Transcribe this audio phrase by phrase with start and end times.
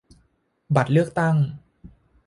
[0.75, 1.35] บัตรเลือกตั้ง